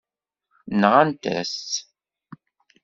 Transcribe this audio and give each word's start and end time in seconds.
Nɣant-as-tt. 0.79 1.73